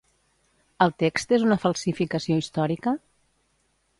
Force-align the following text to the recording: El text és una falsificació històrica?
El 0.85 0.93
text 1.03 1.35
és 1.37 1.43
una 1.49 1.59
falsificació 1.67 2.39
històrica? 2.43 2.97